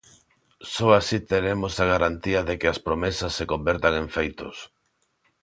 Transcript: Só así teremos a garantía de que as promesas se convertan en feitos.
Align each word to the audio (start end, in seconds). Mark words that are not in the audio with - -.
Só 0.73 0.87
así 0.99 1.17
teremos 1.31 1.73
a 1.83 1.85
garantía 1.93 2.41
de 2.47 2.53
que 2.59 2.67
as 2.73 2.79
promesas 2.87 3.31
se 3.37 3.45
convertan 3.51 3.93
en 4.01 4.07
feitos. 4.15 4.57